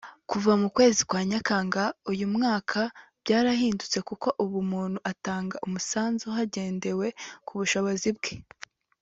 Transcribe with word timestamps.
Kuva 0.29 0.51
mu 0.61 0.67
kwezi 0.75 1.01
kwa 1.09 1.19
Nyakanga 1.31 1.83
uyu 2.11 2.25
mwaka 2.35 2.81
byarahindutse 3.23 3.97
kuko 4.09 4.27
ubu 4.43 4.55
umuntu 4.65 4.97
atanga 5.11 5.55
umusanzu 5.65 6.25
hagendewe 6.35 7.07
ku 7.45 7.51
bushobozi 7.59 8.09
bwe 8.17 8.33